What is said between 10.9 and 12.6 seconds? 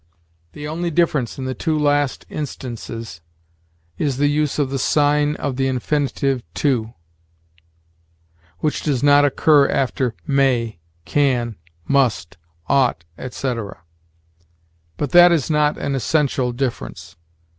'can,' 'must,'